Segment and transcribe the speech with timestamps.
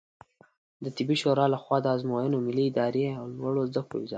[0.83, 4.09] د طبي شورا له خوا د آزموینو ملي ادارې او لوړو زده کړو وزارت